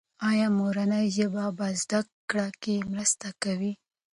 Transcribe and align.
ایا 0.29 0.47
مورنۍ 0.57 1.05
ژبه 1.17 1.43
په 1.57 1.65
زده 1.81 2.01
کړه 2.29 2.47
کې 2.61 2.75
مرسته 2.91 3.27
کوي؟ 3.43 3.71